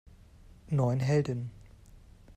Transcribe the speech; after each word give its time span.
Neun 0.71 0.97
Heldinnen 0.99 1.51